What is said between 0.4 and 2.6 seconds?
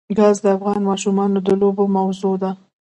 د افغان ماشومانو د لوبو موضوع ده.